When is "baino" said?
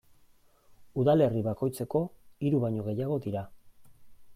2.67-2.91